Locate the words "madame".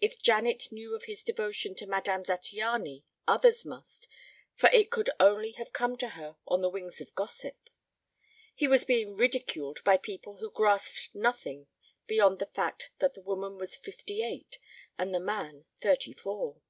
1.88-2.22